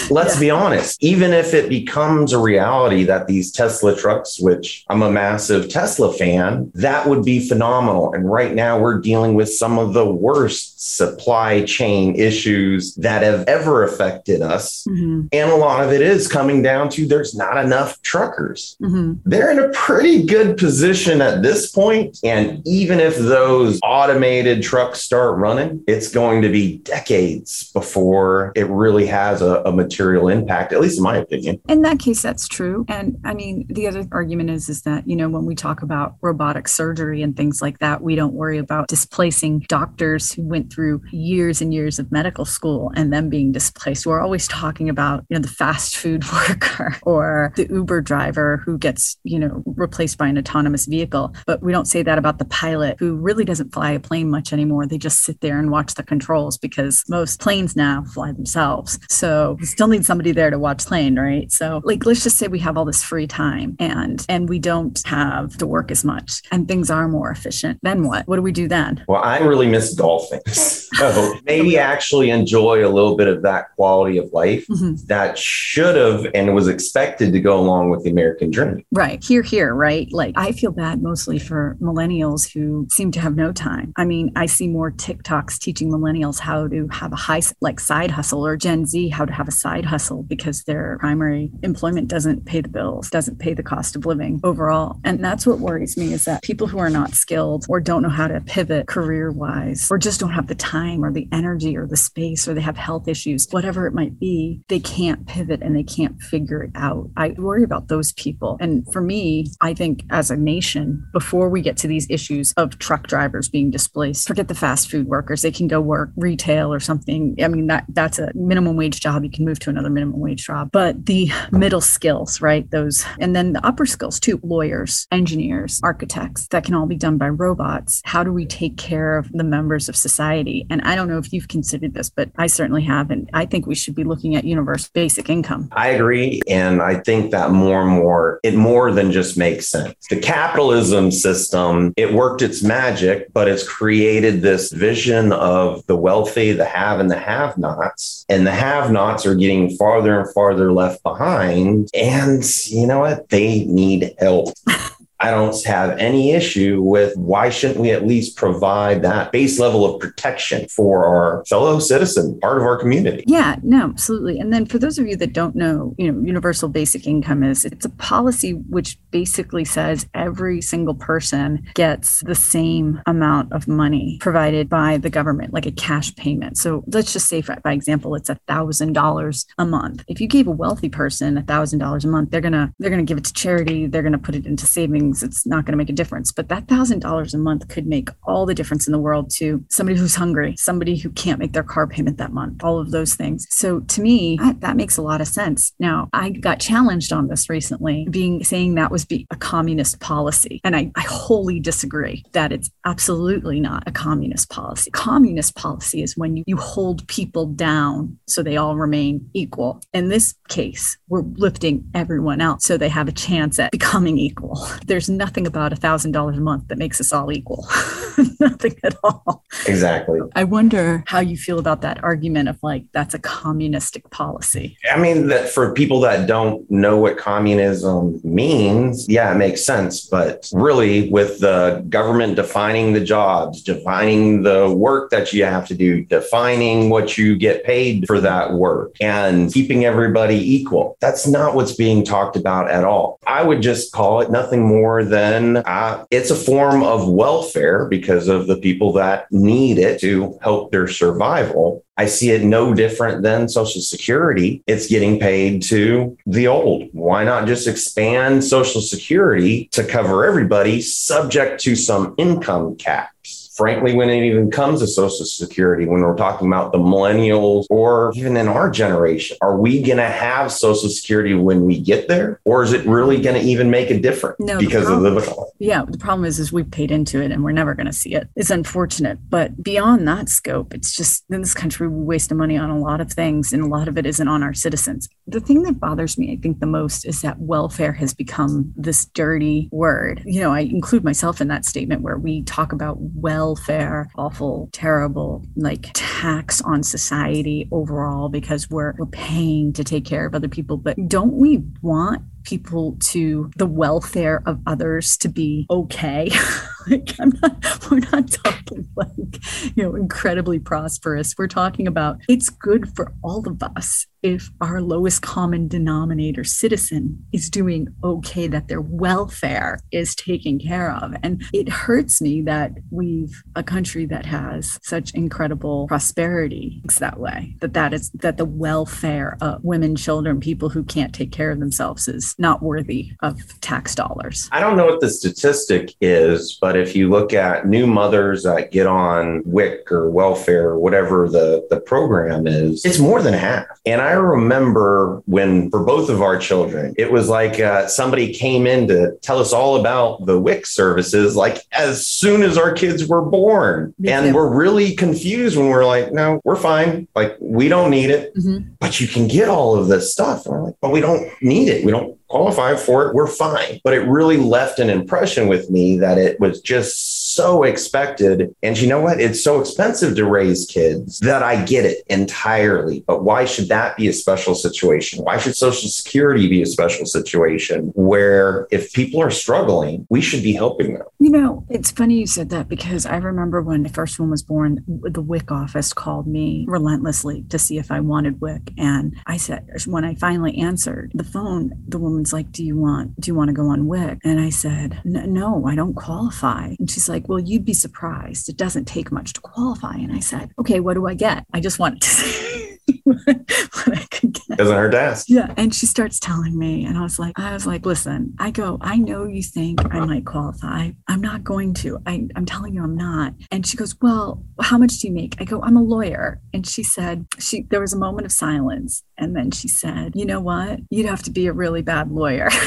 Let's 0.10 0.36
yeah. 0.36 0.40
be 0.40 0.50
honest, 0.50 1.02
even 1.04 1.32
if 1.34 1.54
it 1.54 1.70
becomes 1.70 2.34
a 2.34 2.40
reality 2.40 3.04
that 3.06 3.28
these 3.28 3.52
Tesla 3.52 3.96
trucks, 3.96 4.40
which 4.40 4.86
I'm 4.90 5.02
a 5.02 5.12
massive 5.12 5.70
Tesla 5.70 6.14
fan, 6.14 6.72
that 6.76 7.08
would 7.08 7.24
be 7.24 7.48
phenomenal. 7.48 8.14
And 8.14 8.30
right 8.30 8.54
now 8.54 8.80
we're 8.80 9.00
dealing 9.00 9.34
with 9.34 9.50
some 9.54 9.78
of 9.78 9.94
the 9.94 10.06
worst 10.06 10.96
supply 10.96 11.64
chain 11.64 12.16
issues 12.16 12.96
that 12.96 13.24
have 13.24 13.44
ever 13.48 13.84
affected 13.84 14.42
us. 14.42 14.86
Mm-hmm. 14.90 15.28
And 15.32 15.52
a 15.52 15.56
lot 15.56 15.84
of 15.84 15.92
it 15.92 16.02
is 16.02 16.28
coming 16.28 16.47
down 16.62 16.90
to 16.90 17.06
there's 17.06 17.36
not 17.36 17.58
enough 17.64 18.02
truckers. 18.02 18.78
Mm-hmm. 18.82 19.14
They're 19.26 19.52
in 19.52 19.60
a 19.60 19.70
pretty 19.70 20.26
good 20.26 20.58
position 20.58 21.22
at 21.22 21.44
this 21.44 21.72
point. 21.72 22.20
And 22.24 22.62
even 22.66 23.00
if 23.00 23.18
those 23.18 23.80
automated 23.84 24.64
trucks 24.64 25.02
start 25.02 25.38
running, 25.38 25.84
it's 25.88 26.10
going 26.12 26.42
to 26.42 26.50
be 26.50 26.78
decades 26.80 27.72
before 27.72 28.52
it 28.56 28.68
really 28.68 29.06
has 29.08 29.42
a, 29.42 29.62
a 29.64 29.72
material 29.72 30.30
impact, 30.30 30.74
at 30.74 30.82
least 30.82 30.98
in 30.98 31.04
my 31.04 31.18
opinion. 31.18 31.60
In 31.68 31.82
that 31.84 32.00
case, 32.00 32.22
that's 32.22 32.48
true. 32.48 32.86
And 32.88 33.20
I 33.24 33.34
mean, 33.34 33.66
the 33.70 33.88
other 33.88 34.06
argument 34.12 34.50
is 34.50 34.70
is 34.70 34.82
that, 34.84 35.08
you 35.08 35.16
know, 35.16 35.30
when 35.30 35.46
we 35.46 35.56
talk 35.56 35.82
about 35.82 36.16
robotic 36.22 36.68
surgery 36.68 37.22
and 37.22 37.36
things 37.36 37.62
like 37.62 37.80
that, 37.80 38.02
we 38.02 38.16
don't 38.16 38.34
worry 38.34 38.58
about 38.58 38.88
displacing 38.88 39.60
doctors 39.68 40.32
who 40.32 40.44
went 40.44 40.72
through 40.72 41.02
years 41.12 41.62
and 41.62 41.74
years 41.74 42.00
of 42.00 42.12
medical 42.12 42.46
school 42.46 42.92
and 42.96 43.12
them 43.12 43.30
being 43.30 43.52
displaced. 43.52 44.06
We're 44.06 44.22
always 44.22 44.48
talking 44.48 44.90
about, 44.90 45.26
you 45.30 45.36
know, 45.36 45.42
the 45.42 45.48
fast 45.48 45.98
food 45.98 46.24
worker 46.48 46.96
or 47.04 47.54
the 47.56 47.68
Uber 47.70 48.02
driver 48.02 48.58
who 48.58 48.78
gets, 48.78 49.18
you 49.24 49.40
know, 49.40 49.64
replaced 49.66 50.18
by 50.18 50.28
an 50.28 50.38
autonomous 50.38 50.86
vehicle. 50.86 51.34
But 51.46 51.62
we 51.62 51.72
don't 51.72 51.86
say 51.86 52.04
that 52.04 52.18
about 52.18 52.40
the 52.40 52.46
pilot 52.46 52.98
who 53.00 53.16
really 53.16 53.46
doesn't 53.46 53.74
fly 53.74 53.92
a 53.92 54.00
plane 54.00 54.30
much 54.30 54.54
anymore. 54.54 54.88
They 54.88 54.98
just 54.98 55.24
sit 55.24 55.42
there 55.42 55.60
and 55.60 55.72
watch 55.72 55.96
the 55.96 56.04
controls 56.04 56.58
because 56.58 57.04
most 57.10 57.40
planes 57.40 57.76
now 57.76 58.04
fly 58.14 58.32
themselves. 58.32 59.00
So 59.10 59.58
we 59.60 59.66
still 59.66 59.88
need 59.88 60.06
somebody 60.06 60.32
there 60.32 60.50
to 60.50 60.60
watch 60.60 60.86
plane, 60.86 61.18
right? 61.18 61.52
So 61.52 61.82
like 61.84 62.06
let's 62.06 62.24
just 62.24 62.38
say 62.38 62.48
we 62.48 62.60
have 62.60 62.78
all 62.78 62.86
this 62.86 63.04
free 63.04 63.28
time 63.28 63.76
and 63.80 64.26
and 64.30 64.50
we 64.50 64.60
don't 64.60 65.02
have 65.06 65.58
to 65.58 65.68
work 65.68 65.92
as 65.92 66.04
much 66.04 66.42
and 66.52 66.68
things 66.68 66.90
are 66.90 67.08
more 67.08 67.32
efficient. 67.32 67.80
Then 67.82 68.08
what? 68.08 68.28
What 68.28 68.36
do 68.38 68.42
we 68.42 68.52
do 68.52 68.68
then? 68.68 69.04
Well, 69.08 69.22
I 69.24 69.40
really 69.40 69.68
miss 69.68 69.94
golfing. 69.94 70.42
so 70.48 71.36
maybe 71.46 71.78
actually 71.78 72.30
enjoy 72.30 72.86
a 72.86 72.90
little 72.90 73.16
bit 73.16 73.28
of 73.28 73.42
that 73.44 73.76
quality 73.76 74.18
of 74.18 74.32
life 74.34 74.66
mm-hmm. 74.68 74.96
that 75.08 75.38
should 75.38 75.96
have 75.96 76.17
and 76.34 76.54
was 76.54 76.68
expected 76.68 77.34
to 77.34 77.40
go 77.40 77.60
along 77.60 77.90
with 77.90 78.04
the 78.04 78.10
American 78.10 78.52
dream. 78.52 78.84
Right. 78.92 79.24
Here, 79.24 79.42
here, 79.42 79.74
right? 79.74 80.08
Like 80.12 80.34
I 80.38 80.52
feel 80.52 80.72
bad 80.72 81.02
mostly 81.02 81.40
for 81.40 81.78
millennials 81.82 82.52
who 82.52 82.88
seem 82.90 83.12
to 83.12 83.20
have 83.20 83.36
no 83.36 83.52
time. 83.52 83.94
I 83.96 84.06
mean, 84.06 84.32
I 84.36 84.46
see 84.46 84.68
more 84.68 84.92
TikToks 84.92 85.60
teaching 85.60 85.90
millennials 85.90 86.40
how 86.40 86.68
to 86.68 86.88
have 86.92 87.14
a 87.14 87.18
high 87.18 87.42
like 87.62 87.80
side 87.80 88.12
hustle 88.12 88.46
or 88.46 88.58
Gen 88.58 88.86
Z 88.86 89.10
how 89.10 89.26
to 89.26 89.34
have 89.34 89.48
a 89.48 89.52
side 89.52 89.86
hustle 89.86 90.24
because 90.24 90.64
their 90.64 90.98
primary 91.00 91.52
employment 91.64 92.08
doesn't 92.08 92.46
pay 92.46 92.62
the 92.62 92.70
bills, 92.70 93.10
doesn't 93.10 93.40
pay 93.40 93.54
the 93.54 93.64
cost 93.64 93.96
of 93.96 94.06
living 94.06 94.40
overall. 94.44 95.00
And 95.04 95.24
that's 95.24 95.46
what 95.46 95.60
worries 95.60 95.98
me 95.98 96.14
is 96.14 96.26
that 96.26 96.44
people 96.44 96.68
who 96.68 96.80
are 96.80 96.90
not 96.90 97.14
skilled 97.14 97.66
or 97.70 97.80
don't 97.80 98.02
know 98.02 98.10
how 98.10 98.28
to 98.28 98.42
pivot 98.42 98.88
career 98.88 99.32
wise 99.32 99.90
or 99.92 99.98
just 99.98 100.20
don't 100.20 100.32
have 100.32 100.48
the 100.48 100.56
time 100.56 101.04
or 101.04 101.12
the 101.12 101.28
energy 101.32 101.78
or 101.78 101.86
the 101.86 101.98
space 101.98 102.48
or 102.48 102.54
they 102.54 102.62
have 102.62 102.78
health 102.78 103.08
issues, 103.08 103.48
whatever 103.52 103.88
it 103.88 103.94
might 103.94 104.20
be, 104.20 104.62
they 104.68 104.80
can't 104.80 105.28
pivot 105.28 105.62
and 105.62 105.76
they 105.76 105.84
can't 105.84 106.07
figure 106.22 106.64
it 106.64 106.72
out. 106.76 107.10
I 107.18 107.30
worry 107.38 107.64
about 107.64 107.88
those 107.88 108.14
people. 108.14 108.58
And 108.60 108.86
for 108.92 109.02
me, 109.02 109.48
I 109.62 109.74
think 109.74 110.04
as 110.10 110.32
a 110.32 110.38
nation, 110.38 111.06
before 111.14 111.50
we 111.50 111.62
get 111.62 111.78
to 111.78 111.88
these 111.88 112.08
issues 112.10 112.54
of 112.58 112.78
truck 112.80 113.08
drivers 113.08 113.50
being 113.50 113.72
displaced, 113.72 114.28
forget 114.28 114.48
the 114.48 114.56
fast 114.56 114.90
food 114.90 115.08
workers. 115.08 115.42
They 115.42 115.52
can 115.52 115.68
go 115.68 115.82
work 115.82 116.12
retail 116.16 116.74
or 116.74 116.80
something. 116.80 117.36
I 117.42 117.48
mean, 117.48 117.68
that 117.68 117.86
that's 117.90 118.20
a 118.20 118.32
minimum 118.36 118.76
wage 118.76 119.00
job. 119.00 119.24
You 119.24 119.30
can 119.30 119.46
move 119.46 119.60
to 119.60 119.70
another 119.70 119.90
minimum 119.90 120.20
wage 120.20 120.46
job. 120.46 120.70
But 120.72 121.06
the 121.06 121.32
middle 121.52 121.82
skills, 121.82 122.42
right? 122.42 122.70
Those, 122.72 123.06
and 123.20 123.36
then 123.36 123.54
the 123.54 123.66
upper 123.66 123.86
skills 123.86 124.20
too 124.20 124.40
lawyers, 124.44 125.08
engineers, 125.12 125.80
architects, 125.84 126.48
that 126.48 126.64
can 126.64 126.74
all 126.74 126.86
be 126.86 126.96
done 126.96 127.18
by 127.18 127.30
robots. 127.30 128.02
How 128.06 128.24
do 128.24 128.32
we 128.32 128.46
take 128.46 128.78
care 128.78 129.18
of 129.18 129.32
the 129.32 129.44
members 129.44 129.90
of 129.90 129.96
society? 129.96 130.66
And 130.70 130.82
I 130.82 130.96
don't 130.96 131.08
know 131.08 131.18
if 131.18 131.34
you've 131.34 131.48
considered 131.48 131.94
this, 131.94 132.10
but 132.10 132.30
I 132.38 132.48
certainly 132.48 132.84
have. 132.84 133.12
And 133.12 133.30
I 133.34 133.46
think 133.46 133.66
we 133.66 133.76
should 133.76 133.96
be 133.96 134.04
looking 134.04 134.36
at 134.36 134.44
universal 134.44 134.90
basic 134.94 135.30
income. 135.30 135.70
I 135.72 135.97
agree. 135.98 136.42
And 136.48 136.82
I 136.82 137.00
think 137.00 137.32
that 137.32 137.52
more 137.52 137.82
and 137.82 137.92
more, 137.92 138.40
it 138.44 138.56
more 138.56 138.92
than 138.92 139.12
just 139.12 139.38
makes 139.38 139.68
sense. 139.68 139.96
The 140.10 140.20
capitalism 140.20 141.12
system, 141.12 141.94
it 141.98 142.14
worked 142.14 142.42
its 142.42 142.64
magic, 142.64 143.32
but 143.34 143.48
it's 143.48 143.68
created 143.68 144.42
this 144.42 144.72
vision 144.72 145.34
of 145.34 145.86
the 145.88 145.96
wealthy, 145.96 146.52
the 146.54 146.66
have 146.66 147.00
and 147.00 147.12
the 147.12 147.18
have 147.18 147.58
nots. 147.58 148.26
And 148.30 148.46
the 148.46 148.52
have 148.52 148.92
nots 148.92 149.26
are 149.26 149.36
getting 149.36 149.76
farther 149.76 150.20
and 150.20 150.34
farther 150.34 150.72
left 150.72 151.04
behind. 151.04 151.90
And 151.94 152.44
you 152.68 152.88
know 152.88 153.00
what? 153.00 153.30
They 153.30 153.66
need 153.66 154.16
help. 154.20 154.54
I 155.20 155.32
don't 155.32 155.56
have 155.66 155.98
any 155.98 156.32
issue 156.32 156.82
with 156.82 157.16
why 157.18 157.50
shouldn't 157.50 157.80
we 157.80 157.92
at 157.92 158.06
least 158.06 158.36
provide 158.38 159.02
that 159.02 159.32
base 159.32 159.60
level 159.60 159.84
of 159.86 160.00
protection 160.00 160.68
for 160.68 161.06
our 161.06 161.44
fellow 161.46 161.80
citizen, 161.80 162.40
part 162.40 162.58
of 162.58 162.64
our 162.64 162.78
community? 162.78 163.24
Yeah, 163.26 163.56
no, 163.64 163.86
absolutely. 163.86 164.40
And 164.40 164.54
then 164.54 164.66
for 164.66 164.78
those 164.78 165.00
of 165.00 165.08
you 165.08 165.16
that 165.16 165.34
don't 165.34 165.56
know, 165.56 165.96
you 165.98 166.12
know, 166.12 166.22
universal 166.22 166.70
basic 166.70 167.08
income 167.08 167.44
is 167.44 167.66
it's 167.66 167.86
a 167.86 167.90
policy 167.90 168.52
which 168.52 169.00
basically 169.10 169.66
says 169.66 170.08
every 170.14 170.62
single 170.62 170.94
person 170.94 171.66
gets 171.74 172.22
the 172.24 172.36
same 172.36 173.02
amount 173.08 173.52
of 173.54 173.68
money 173.68 174.18
provided 174.22 174.70
by 174.70 174.98
the 174.98 175.10
government, 175.10 175.54
like 175.54 175.66
a 175.66 175.72
cash 175.72 176.16
payment. 176.16 176.58
So 176.58 176.84
let's 176.88 177.14
just 177.14 177.28
say, 177.28 177.42
for, 177.42 177.56
by 177.64 177.74
example, 177.74 178.14
it's 178.14 178.30
a 178.30 178.40
thousand 178.48 178.94
dollars 178.94 179.46
a 179.58 179.66
month. 179.66 180.04
If 180.08 180.22
you 180.22 180.28
gave 180.28 180.48
a 180.48 180.52
wealthy 180.52 180.90
person 180.90 181.38
a 181.38 181.44
thousand 181.44 181.80
dollars 181.80 182.06
a 182.06 182.08
month, 182.08 182.30
they're 182.30 182.42
gonna 182.42 182.72
they're 182.78 182.92
gonna 182.92 183.04
give 183.04 183.18
it 183.18 183.26
to 183.26 183.34
charity. 183.34 183.88
They're 183.88 184.04
gonna 184.04 184.20
put 184.20 184.36
it 184.36 184.46
into 184.46 184.68
savings 184.68 185.07
things, 185.08 185.24
it's 185.24 185.46
not 185.46 185.66
going 185.66 185.74
to 185.74 185.78
make 185.78 185.90
a 185.90 185.94
difference. 185.94 186.32
But 186.32 186.50
that 186.50 186.68
thousand 186.68 187.00
dollars 187.00 187.34
a 187.34 187.38
month 187.38 187.68
could 187.68 187.88
make 187.88 188.10
all 188.24 188.46
the 188.46 188.54
difference 188.54 188.88
in 188.88 188.92
the 188.92 189.00
world 189.00 189.30
to 189.36 189.64
somebody 189.70 189.98
who's 189.98 190.16
hungry, 190.16 190.56
somebody 190.58 190.98
who 190.98 191.10
can't 191.12 191.40
make 191.40 191.54
their 191.54 191.64
car 191.64 191.88
payment 191.88 192.18
that 192.18 192.34
month, 192.34 192.64
all 192.64 192.80
of 192.80 192.92
those 192.92 193.16
things. 193.16 193.48
So 193.50 193.82
to 193.82 194.02
me, 194.02 194.38
that, 194.38 194.62
that 194.62 194.76
makes 194.76 194.98
a 194.98 195.02
lot 195.02 195.22
of 195.22 195.28
sense. 195.28 195.74
Now, 195.80 196.10
I 196.14 196.30
got 196.30 196.60
challenged 196.60 197.14
on 197.14 197.28
this 197.28 197.50
recently, 197.50 198.08
being 198.10 198.44
saying 198.44 198.76
that 198.76 198.92
was 198.92 199.06
be 199.06 199.26
a 199.32 199.36
communist 199.36 200.00
policy. 200.00 200.60
And 200.64 200.76
I, 200.76 200.92
I 200.96 201.02
wholly 201.02 201.60
disagree 201.60 202.24
that 202.34 202.52
it's 202.52 202.70
absolutely 202.86 203.60
not 203.60 203.84
a 203.88 203.92
communist 203.92 204.50
policy. 204.50 204.92
Communist 204.92 205.56
policy 205.56 206.02
is 206.02 206.18
when 206.18 206.38
you, 206.38 206.44
you 206.48 206.58
hold 206.58 207.08
people 207.08 207.46
down 207.48 208.18
so 208.28 208.44
they 208.44 208.58
all 208.58 208.76
remain 208.76 209.30
equal. 209.34 209.82
In 209.94 210.10
this 210.10 210.36
case, 210.50 210.98
we're 211.10 211.24
lifting 211.36 211.90
everyone 211.94 212.42
else 212.42 212.64
so 212.64 212.78
they 212.78 212.90
have 212.90 213.08
a 213.08 213.12
chance 213.12 213.60
at 213.60 213.72
becoming 213.72 214.18
equal. 214.18 214.68
There's 214.98 215.10
nothing 215.10 215.46
about 215.46 215.72
a 215.74 215.76
thousand 215.76 216.14
dollars 216.14 216.40
a 216.40 216.42
month 216.42 216.70
that 216.70 216.80
makes 216.80 217.00
us 217.00 217.14
all 217.14 217.32
equal. 217.32 217.68
nothing 218.40 218.76
at 218.84 218.96
all. 219.04 219.44
Exactly. 219.68 220.20
I 220.36 220.44
wonder 220.44 221.04
how 221.06 221.20
you 221.20 221.38
feel 221.38 221.60
about 221.60 221.82
that 221.82 222.04
argument 222.04 222.50
of 222.50 222.58
like 222.64 222.86
that's 222.94 223.14
a 223.14 223.20
communistic 223.20 224.10
policy. 224.10 224.76
I 224.92 224.98
mean, 224.98 225.28
that 225.28 225.50
for 225.50 225.72
people 225.74 226.00
that 226.02 226.28
don't 226.28 226.70
know 226.72 226.98
what 226.98 227.18
communism 227.18 228.20
means, 228.24 229.08
yeah, 229.08 229.32
it 229.32 229.38
makes 229.38 229.64
sense. 229.64 230.04
But 230.04 230.50
really, 230.52 231.12
with 231.12 231.42
the 231.42 231.86
government 231.90 232.36
defining 232.36 232.94
the 232.94 233.02
jobs, 233.02 233.62
defining 233.62 234.42
the 234.42 234.74
work 234.74 235.12
that 235.12 235.32
you 235.32 235.46
have 235.46 235.68
to 235.68 235.76
do, 235.76 236.06
defining 236.06 236.90
what 236.90 237.20
you 237.20 237.36
get 237.36 237.64
paid 237.64 238.08
for 238.08 238.20
that 238.22 238.54
work, 238.54 238.96
and 239.00 239.54
keeping 239.54 239.86
everybody 239.86 240.38
equal, 240.38 240.98
that's 241.02 241.28
not 241.28 241.54
what's 241.54 241.76
being 241.76 242.04
talked 242.04 242.36
about 242.36 242.72
at 242.72 242.84
all. 242.84 243.17
I 243.28 243.44
would 243.44 243.62
just 243.62 243.92
call 243.92 244.22
it 244.22 244.32
nothing 244.32 244.66
more 244.66 245.04
than 245.04 245.58
uh, 245.58 246.06
it's 246.10 246.32
a 246.32 246.36
form 246.36 246.82
of 246.82 247.10
welfare 247.10 247.86
because 247.86 248.30
of 248.30 248.48
the 248.48 248.56
people 248.56 248.94
that 248.94 249.30
need 249.32 249.80
it 249.80 250.00
to 250.00 250.40
help 250.42 250.72
their 250.72 250.88
survival. 250.88 251.84
I 251.98 252.06
see 252.06 252.32
it 252.32 252.44
no 252.44 252.74
different 252.74 253.24
than 253.24 253.50
Social 253.50 253.82
Security. 253.82 254.64
It's 254.66 254.88
getting 254.88 255.20
paid 255.20 255.62
to 255.64 256.18
the 256.26 256.48
old. 256.48 256.88
Why 256.94 257.26
not 257.26 257.48
just 257.48 257.68
expand 257.68 258.46
Social 258.46 258.80
Security 258.80 259.68
to 259.74 259.84
cover 259.84 260.24
everybody 260.24 260.80
subject 260.80 261.60
to 261.64 261.76
some 261.76 262.16
income 262.18 262.78
caps? 262.78 263.17
Frankly, 263.58 263.96
when 263.96 264.10
it 264.10 264.24
even 264.24 264.52
comes 264.52 264.80
to 264.80 264.88
Social 264.88 265.26
Security, 265.26 265.86
when 265.86 266.02
we're 266.02 266.16
talking 266.16 266.48
about 266.48 266.72
the 266.72 266.78
millennials 266.78 267.66
or 267.70 268.12
even 268.16 268.38
in 268.38 268.48
our 268.48 268.70
generation, 268.70 269.36
are 269.42 269.58
we 269.58 269.82
going 269.82 269.98
to 269.98 270.04
have 270.04 270.52
Social 270.52 270.90
Security 270.90 271.34
when 271.34 271.66
we 271.66 271.82
get 271.82 272.08
there? 272.08 272.40
Or 272.46 272.64
is 272.64 272.72
it 272.72 272.86
really 272.86 273.20
going 273.20 273.42
to 273.42 273.46
even 273.46 273.72
make 273.72 273.90
a 273.90 274.00
difference 274.00 274.38
no, 274.40 274.60
because 274.60 274.86
the 274.86 274.94
problem, 274.94 275.18
of 275.18 275.26
the. 275.26 275.52
Yeah, 275.60 275.84
the 275.88 275.98
problem 275.98 276.26
is, 276.26 276.40
is 276.40 276.54
we've 276.54 276.70
paid 276.70 276.92
into 276.92 277.20
it 277.22 277.32
and 277.32 277.44
we're 277.44 277.52
never 277.52 277.74
going 277.74 277.88
to 277.88 277.94
see 277.94 278.14
it. 278.14 278.30
It's 278.36 278.52
unfortunate. 278.52 279.18
But 279.30 279.64
beyond 279.64 280.08
that 280.08 280.30
scope, 280.30 280.74
it's 280.74 280.96
just 280.96 281.26
in 281.30 281.42
this 281.42 281.56
country, 281.56 281.88
we 281.88 282.04
waste 282.04 282.32
money 282.34 282.58
on 282.58 282.70
a 282.70 282.78
lot 282.78 283.02
of 283.02 283.12
things 283.12 283.54
and 283.54 283.64
a 283.64 283.68
lot 283.68 283.88
of 283.88 283.98
it 283.98 284.06
isn't 284.06 284.28
on 284.28 284.44
our 284.44 284.54
citizens. 284.54 285.10
The 285.26 285.40
thing 285.40 285.64
that 285.64 285.80
bothers 285.80 286.18
me, 286.18 286.32
I 286.32 286.36
think, 286.36 286.60
the 286.60 286.68
most 286.68 287.06
is 287.06 287.22
that 287.22 287.40
welfare 287.40 287.94
has 287.94 288.14
become 288.14 288.72
this 288.76 289.06
dirty 289.06 289.70
word. 289.72 290.22
You 290.26 290.42
know, 290.42 290.54
I 290.54 290.62
include 290.62 291.04
myself 291.04 291.42
in 291.42 291.48
that 291.48 291.66
statement 291.66 292.02
where 292.02 292.18
we 292.18 292.44
talk 292.44 292.72
about 292.72 292.98
well 293.00 293.47
welfare, 293.48 294.10
awful, 294.18 294.70
terrible, 294.74 295.42
like 295.56 295.90
tax 295.94 296.62
on 296.62 296.84
society 296.84 297.66
overall 297.72 298.28
because 298.28 298.70
we're, 298.70 298.94
we're 298.98 299.06
paying 299.06 299.72
to 299.72 299.86
take 299.86 300.04
care 300.04 300.26
of 300.26 300.36
other 300.36 300.50
people. 300.50 300.76
But 300.76 300.98
don't 301.08 301.34
we 301.34 301.64
want 301.82 302.22
people 302.48 302.98
to 303.02 303.52
the 303.58 303.66
welfare 303.66 304.42
of 304.46 304.58
others 304.66 305.18
to 305.18 305.28
be 305.28 305.66
okay. 305.70 306.32
like 306.90 307.14
I'm 307.20 307.34
not 307.42 307.58
we're 307.92 308.00
not 308.12 308.32
talking 308.32 308.88
like, 308.96 309.76
you 309.76 309.84
know, 309.84 309.96
incredibly 309.96 310.58
prosperous. 310.58 311.36
We're 311.38 311.48
talking 311.48 311.88
about 311.88 312.20
it's 312.30 312.50
good 312.50 312.96
for 312.96 313.14
all 313.22 313.48
of 313.48 313.62
us 313.62 314.08
if 314.24 314.50
our 314.62 314.82
lowest 314.82 315.22
common 315.22 315.68
denominator 315.68 316.44
citizen 316.44 317.26
is 317.32 317.50
doing 317.50 317.88
okay, 318.04 318.48
that 318.48 318.68
their 318.68 318.82
welfare 318.82 319.80
is 319.92 320.16
taken 320.16 320.60
care 320.60 320.92
of. 320.92 321.14
And 321.24 321.44
it 321.54 321.70
hurts 321.70 322.22
me 322.22 322.42
that 322.44 322.72
we've 322.90 323.42
a 323.56 323.64
country 323.64 324.06
that 324.08 324.26
has 324.26 324.80
such 324.84 325.14
incredible 325.14 325.88
prosperity 325.88 326.82
that 327.00 327.20
way, 327.20 327.56
that 327.62 327.74
that 327.74 327.94
is 327.94 328.10
that 328.12 328.38
the 328.38 328.46
welfare 328.46 329.38
of 329.40 329.64
women, 329.64 329.96
children, 329.96 330.40
people 330.40 330.70
who 330.70 330.84
can't 330.84 331.14
take 331.14 331.32
care 331.32 331.52
of 331.52 331.60
themselves 331.60 332.08
is 332.08 332.34
not 332.38 332.62
worthy 332.62 333.12
of 333.22 333.60
tax 333.62 333.96
dollars. 333.96 334.50
I 334.52 334.60
don't 334.60 334.78
know 334.78 334.86
what 334.86 335.02
the 335.02 335.10
statistic 335.10 335.96
is, 336.02 336.58
but 336.62 336.78
if 336.78 336.96
you 336.96 337.10
look 337.10 337.34
at 337.34 337.68
new 337.68 337.88
mothers 337.88 338.44
that 338.44 338.72
get 338.72 338.88
on 338.88 339.42
WIC 339.46 339.92
or 339.92 340.10
welfare 340.10 340.70
or 340.70 340.80
whatever 340.80 341.28
the, 341.30 341.68
the 341.70 341.80
program 341.80 342.48
is, 342.48 342.86
it's 342.86 343.00
more 343.00 343.22
than 343.22 343.34
half. 343.34 343.66
And 343.86 344.02
I 344.02 344.12
remember 344.12 345.22
when, 345.26 345.70
for 345.70 345.84
both 345.84 346.10
of 346.10 346.22
our 346.22 346.38
children, 346.38 346.94
it 346.98 347.12
was 347.12 347.30
like 347.30 347.60
uh, 347.60 347.88
somebody 347.88 348.34
came 348.34 348.68
in 348.68 348.88
to 348.90 349.18
tell 349.22 349.40
us 349.40 349.54
all 349.54 349.80
about 349.80 350.26
the 350.26 350.40
WIC 350.40 350.66
services, 350.66 351.36
like 351.36 351.64
as 351.72 352.06
soon 352.06 352.44
as 352.44 352.58
our 352.58 352.74
kids 352.74 353.08
were 353.08 353.24
born. 353.24 353.94
Me 353.98 354.12
and 354.12 354.28
too. 354.28 354.34
we're 354.34 354.54
really 354.54 354.96
confused 354.96 355.58
when 355.58 355.68
we're 355.68 355.86
like, 355.86 356.12
no, 356.12 356.40
we're 356.44 356.56
fine. 356.56 357.08
Like, 357.16 357.36
we 357.40 357.68
don't 357.68 357.90
need 357.90 358.10
it, 358.10 358.36
mm-hmm. 358.36 358.70
but 358.80 359.00
you 359.00 359.08
can 359.08 359.28
get 359.28 359.50
all 359.50 359.76
of 359.76 359.88
this 359.88 360.12
stuff. 360.12 360.46
And 360.46 360.56
we're 360.56 360.64
like, 360.66 360.76
but 360.82 360.92
we 360.92 361.02
don't 361.02 361.30
need 361.42 361.70
it. 361.70 361.84
We 361.84 361.92
don't 361.92 362.18
qualify 362.28 362.76
for 362.76 363.08
it, 363.08 363.16
we're 363.16 363.28
fine. 363.28 363.80
But 363.84 363.94
it 363.94 364.02
really 364.02 364.38
left 364.38 364.80
an 364.80 364.90
impression 364.90 365.48
with 365.48 365.70
me 365.70 365.98
that 366.00 366.18
it 366.18 366.40
was 366.40 366.62
just 366.62 367.27
so 367.38 367.64
expected. 367.64 368.54
And 368.64 368.78
you 368.78 368.88
know 368.88 369.00
what? 369.00 369.22
It's 369.22 369.44
so 369.44 369.62
expensive 369.62 370.16
to 370.16 370.26
raise 370.26 370.66
kids 370.66 371.20
that 371.20 371.44
I 371.44 371.64
get 371.64 371.86
it 371.86 372.04
entirely. 372.08 373.04
But 373.08 373.24
why 373.24 373.46
should 373.46 373.70
that 373.70 373.96
be 373.96 374.08
a 374.08 374.14
special 374.14 374.56
situation? 374.56 375.24
Why 375.24 375.38
should 375.38 375.56
Social 375.56 375.90
Security 375.90 376.50
be 376.50 376.62
a 376.62 376.66
special 376.66 377.06
situation 377.06 377.92
where 377.96 378.68
if 378.72 378.92
people 378.92 379.22
are 379.22 379.32
struggling, 379.32 380.06
we 380.10 380.22
should 380.22 380.44
be 380.44 380.54
helping 380.54 380.96
them? 380.96 381.06
You 381.20 381.30
know, 381.30 381.66
it's 381.70 381.92
funny 381.92 382.20
you 382.20 382.28
said 382.28 382.50
that 382.50 382.68
because 382.68 383.06
I 383.06 383.18
remember 383.18 383.62
when 383.62 383.84
the 383.84 383.90
first 383.90 384.20
one 384.20 384.32
was 384.32 384.44
born, 384.44 384.84
the 384.88 385.22
WIC 385.22 385.52
office 385.52 385.94
called 385.94 386.28
me 386.28 386.66
relentlessly 386.68 387.46
to 387.50 387.60
see 387.60 387.78
if 387.78 387.92
I 387.92 388.00
wanted 388.00 388.42
WIC. 388.42 388.74
And 388.78 389.16
I 389.28 389.38
said, 389.38 389.68
when 389.86 390.04
I 390.04 390.16
finally 390.16 390.58
answered 390.58 391.12
the 391.14 391.24
phone, 391.24 391.72
the 391.88 392.00
woman's 392.00 392.34
like, 392.34 392.52
"Do 392.52 392.64
you 392.64 392.78
want 392.78 393.20
do 393.20 393.30
you 393.30 393.36
want 393.36 393.50
to 393.50 393.54
go 393.54 393.70
on 393.70 393.88
WIC?" 393.88 394.20
And 394.24 394.40
I 394.40 394.50
said, 394.50 395.02
"No, 395.06 395.66
I 395.66 395.76
don't 395.76 395.94
qualify." 395.94 396.76
And 396.80 396.90
she's 396.90 397.10
like, 397.10 397.27
"Well, 397.28 397.40
you'd 397.40 397.66
be 397.66 397.74
surprised. 397.74 398.50
It 398.50 398.58
doesn't 398.58 398.86
take 398.86 399.12
much 399.12 399.34
to 399.34 399.42
qualify." 399.42 399.96
And 399.96 400.12
I 400.12 400.20
said, 400.20 400.52
"Okay, 400.60 400.80
what 400.80 400.96
do 400.96 401.08
I 401.08 401.14
get?" 401.14 401.46
I 401.54 401.60
just 401.60 401.80
wanted 401.80 402.02
to 402.02 402.08
see 402.10 402.78
what 403.06 403.98
I 403.98 404.06
could 404.12 404.34
get. 404.34 404.58
Doesn't 404.58 404.76
hurt 404.76 404.92
to 404.92 405.00
ask. 405.00 405.30
Yeah, 405.30 405.54
and 405.58 405.74
she 405.74 405.86
starts 405.86 406.20
telling 406.20 406.58
me, 406.58 406.86
and 406.86 406.98
I 406.98 407.02
was 407.02 407.20
like, 407.20 407.38
I 407.40 407.54
was 407.54 407.68
like, 407.68 407.86
"Listen, 407.86 408.34
I 408.40 408.52
go. 408.52 408.78
I 408.82 408.98
know 408.98 409.26
you 409.26 409.44
think 409.44 409.80
I 409.94 410.06
might 410.06 410.26
qualify. 410.26 410.92
I'm 411.08 411.22
not 411.22 411.44
going 411.44 411.74
to. 411.76 412.00
I, 412.06 412.28
I'm 412.36 412.46
telling 412.46 412.74
you, 412.74 412.84
I'm 412.84 412.98
not." 412.98 413.34
And 413.52 413.66
she 413.66 413.78
goes, 413.78 413.96
"Well, 414.02 414.44
how 414.62 414.78
much 414.78 415.00
do 415.00 415.08
you 415.08 415.14
make?" 415.14 415.36
I 415.40 415.46
go, 415.46 415.62
"I'm 415.62 415.78
a 415.78 415.84
lawyer." 415.84 416.42
And 416.54 416.66
she 416.66 416.84
said, 416.84 417.26
"She." 417.40 417.64
There 417.70 417.82
was 417.82 417.94
a 417.94 418.00
moment 418.00 418.26
of 418.26 418.32
silence, 418.32 419.04
and 419.18 419.36
then 419.36 419.52
she 419.52 419.68
said, 419.68 420.14
"You 420.16 420.26
know 420.26 420.40
what? 420.40 420.80
You'd 420.90 421.08
have 421.08 421.24
to 421.24 421.32
be 421.32 421.48
a 421.48 421.54
really 421.54 421.82
bad 421.82 422.12
lawyer. 422.12 422.50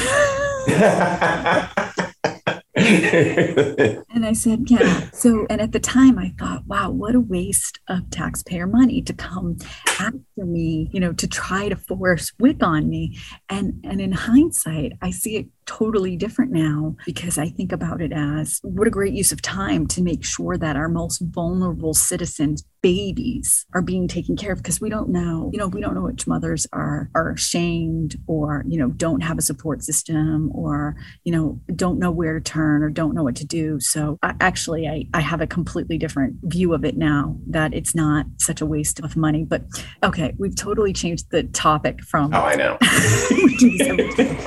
and 4.09 4.25
I 4.25 4.33
said, 4.33 4.69
yeah. 4.69 5.09
So, 5.13 5.45
and 5.49 5.61
at 5.61 5.71
the 5.71 5.79
time 5.79 6.19
I 6.19 6.33
thought, 6.37 6.65
wow, 6.65 6.91
what 6.91 7.15
a 7.15 7.19
waste 7.19 7.79
of 7.87 8.09
taxpayer 8.09 8.67
money 8.67 9.01
to 9.03 9.13
come 9.13 9.57
after 9.99 10.45
me, 10.45 10.89
you 10.91 10.99
know, 10.99 11.13
to 11.13 11.27
try 11.27 11.69
to 11.69 11.75
force 11.75 12.31
WIC 12.39 12.61
on 12.63 12.89
me. 12.89 13.17
And, 13.49 13.83
and 13.83 14.01
in 14.01 14.11
hindsight, 14.11 14.93
I 15.01 15.11
see 15.11 15.37
it 15.37 15.47
totally 15.65 16.15
different 16.15 16.51
now 16.51 16.95
because 17.05 17.37
I 17.37 17.49
think 17.49 17.71
about 17.71 18.01
it 18.01 18.11
as 18.11 18.59
what 18.63 18.87
a 18.87 18.91
great 18.91 19.13
use 19.13 19.31
of 19.31 19.41
time 19.41 19.87
to 19.87 20.01
make 20.01 20.23
sure 20.23 20.57
that 20.57 20.75
our 20.75 20.89
most 20.89 21.19
vulnerable 21.19 21.93
citizens 21.93 22.65
babies 22.81 23.65
are 23.73 23.81
being 23.81 24.07
taken 24.07 24.35
care 24.35 24.51
of 24.53 24.57
because 24.57 24.81
we 24.81 24.89
don't 24.89 25.09
know 25.09 25.51
you 25.53 25.59
know 25.59 25.67
we 25.67 25.79
don't 25.79 25.93
know 25.93 26.01
which 26.01 26.25
mothers 26.25 26.65
are 26.73 27.11
are 27.13 27.31
ashamed 27.31 28.15
or 28.25 28.63
you 28.67 28.77
know 28.77 28.89
don't 28.89 29.21
have 29.21 29.37
a 29.37 29.41
support 29.41 29.83
system 29.83 30.51
or 30.53 30.95
you 31.23 31.31
know 31.31 31.61
don't 31.75 31.99
know 31.99 32.09
where 32.09 32.39
to 32.39 32.41
turn 32.41 32.81
or 32.81 32.89
don't 32.89 33.13
know 33.13 33.23
what 33.23 33.35
to 33.35 33.45
do. 33.45 33.79
So 33.79 34.17
I, 34.23 34.33
actually 34.41 34.87
I, 34.87 35.05
I 35.13 35.21
have 35.21 35.41
a 35.41 35.47
completely 35.47 35.97
different 35.97 36.37
view 36.43 36.73
of 36.73 36.83
it 36.83 36.97
now 36.97 37.37
that 37.47 37.73
it's 37.73 37.93
not 37.93 38.25
such 38.37 38.61
a 38.61 38.65
waste 38.65 38.99
of 38.99 39.15
money. 39.15 39.43
But 39.43 39.63
okay 40.03 40.33
we've 40.37 40.55
totally 40.55 40.93
changed 40.93 41.29
the 41.29 41.43
topic 41.43 42.01
from 42.03 42.33
oh 42.33 42.41
i 42.41 42.55
know. 42.55 42.77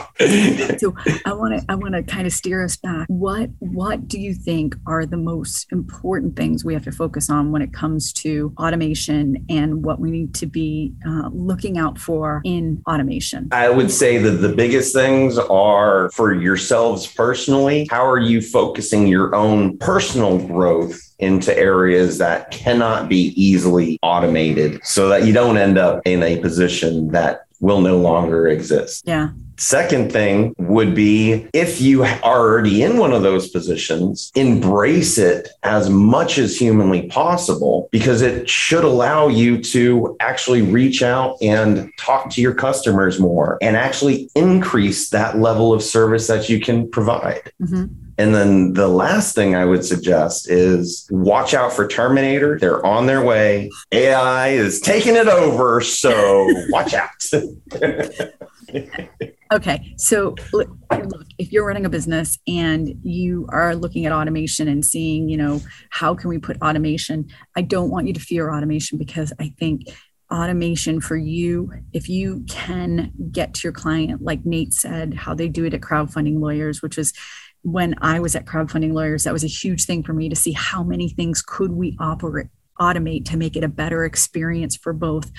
So 0.78 0.94
I 1.24 1.32
want 1.32 1.58
to 1.58 1.64
I 1.68 1.74
want 1.74 1.94
to 1.94 2.02
kind 2.02 2.26
of 2.26 2.32
steer 2.32 2.64
us 2.64 2.76
back. 2.76 3.06
What 3.08 3.50
what 3.58 4.08
do 4.08 4.20
you 4.20 4.34
think 4.34 4.76
are 4.86 5.06
the 5.06 5.16
most 5.16 5.66
important 5.72 6.36
things 6.36 6.64
we 6.64 6.74
have 6.74 6.84
to 6.84 6.92
focus 6.92 7.30
on 7.30 7.52
when 7.52 7.62
it 7.62 7.72
comes 7.72 8.12
to 8.14 8.52
automation 8.58 9.44
and 9.48 9.84
what 9.84 10.00
we 10.00 10.10
need 10.10 10.34
to 10.34 10.46
be 10.46 10.92
uh, 11.06 11.28
looking 11.32 11.78
out 11.78 11.98
for 11.98 12.40
in 12.44 12.82
automation? 12.88 13.48
I 13.52 13.70
would 13.70 13.90
say 13.90 14.18
that 14.18 14.30
the 14.30 14.54
biggest 14.54 14.94
things 14.94 15.38
are 15.38 16.10
for 16.10 16.34
yourselves 16.34 17.06
personally. 17.06 17.86
How 17.90 18.06
are 18.06 18.20
you 18.20 18.40
focusing 18.40 19.06
your 19.06 19.34
own 19.34 19.78
personal 19.78 20.38
growth 20.38 21.00
into 21.18 21.56
areas 21.56 22.18
that 22.18 22.50
cannot 22.50 23.08
be 23.08 23.32
easily 23.40 23.98
automated 24.02 24.84
so 24.84 25.08
that 25.08 25.24
you 25.24 25.32
don't 25.32 25.56
end 25.56 25.78
up 25.78 26.02
in 26.04 26.22
a 26.22 26.38
position 26.38 27.08
that 27.12 27.44
will 27.60 27.80
no 27.80 27.96
longer 27.96 28.48
exist. 28.48 29.04
Yeah. 29.06 29.30
Second 29.56 30.12
thing 30.12 30.54
would 30.58 30.94
be 30.94 31.46
if 31.52 31.80
you 31.80 32.02
are 32.02 32.20
already 32.22 32.82
in 32.82 32.98
one 32.98 33.12
of 33.12 33.22
those 33.22 33.48
positions, 33.48 34.32
embrace 34.34 35.18
it 35.18 35.48
as 35.62 35.88
much 35.88 36.38
as 36.38 36.58
humanly 36.58 37.06
possible 37.08 37.88
because 37.92 38.22
it 38.22 38.48
should 38.48 38.84
allow 38.84 39.28
you 39.28 39.62
to 39.62 40.16
actually 40.20 40.62
reach 40.62 41.02
out 41.02 41.36
and 41.40 41.90
talk 41.98 42.30
to 42.30 42.40
your 42.40 42.54
customers 42.54 43.20
more 43.20 43.58
and 43.62 43.76
actually 43.76 44.28
increase 44.34 45.10
that 45.10 45.38
level 45.38 45.72
of 45.72 45.82
service 45.82 46.26
that 46.26 46.48
you 46.48 46.60
can 46.60 46.90
provide. 46.90 47.52
Mm-hmm. 47.62 48.03
And 48.18 48.34
then 48.34 48.72
the 48.74 48.88
last 48.88 49.34
thing 49.34 49.54
I 49.54 49.64
would 49.64 49.84
suggest 49.84 50.50
is 50.50 51.06
watch 51.10 51.54
out 51.54 51.72
for 51.72 51.86
Terminator. 51.86 52.58
They're 52.58 52.84
on 52.84 53.06
their 53.06 53.22
way. 53.22 53.70
AI 53.92 54.48
is 54.48 54.80
taking 54.80 55.16
it 55.16 55.28
over. 55.28 55.80
So 55.80 56.48
watch 56.70 56.94
out. 56.94 57.10
Okay. 59.52 59.94
So 59.98 60.34
look, 60.52 60.68
if 61.38 61.52
you're 61.52 61.66
running 61.66 61.86
a 61.86 61.88
business 61.88 62.38
and 62.48 62.98
you 63.02 63.46
are 63.50 63.76
looking 63.76 64.06
at 64.06 64.12
automation 64.12 64.68
and 64.68 64.84
seeing, 64.84 65.28
you 65.28 65.36
know, 65.36 65.60
how 65.90 66.14
can 66.14 66.28
we 66.28 66.38
put 66.38 66.60
automation? 66.60 67.28
I 67.56 67.62
don't 67.62 67.90
want 67.90 68.06
you 68.08 68.14
to 68.14 68.20
fear 68.20 68.52
automation 68.52 68.98
because 68.98 69.32
I 69.38 69.54
think 69.58 69.88
automation 70.32 71.00
for 71.00 71.16
you 71.16 71.70
if 71.92 72.08
you 72.08 72.44
can 72.48 73.12
get 73.30 73.52
to 73.54 73.60
your 73.62 73.72
client 73.72 74.22
like 74.22 74.44
nate 74.46 74.72
said 74.72 75.12
how 75.12 75.34
they 75.34 75.48
do 75.48 75.66
it 75.66 75.74
at 75.74 75.82
crowdfunding 75.82 76.40
lawyers 76.40 76.80
which 76.80 76.96
is 76.96 77.12
when 77.64 77.94
i 78.00 78.20
was 78.20 78.36
at 78.36 78.46
crowdfunding 78.46 78.92
lawyers 78.92 79.24
that 79.24 79.32
was 79.32 79.44
a 79.44 79.48
huge 79.48 79.84
thing 79.84 80.02
for 80.02 80.12
me 80.12 80.28
to 80.28 80.36
see 80.36 80.52
how 80.52 80.82
many 80.82 81.08
things 81.08 81.42
could 81.42 81.72
we 81.72 81.96
operate 81.98 82.46
automate 82.80 83.24
to 83.24 83.36
make 83.36 83.56
it 83.56 83.64
a 83.64 83.68
better 83.68 84.04
experience 84.04 84.76
for 84.76 84.92
both 84.92 85.30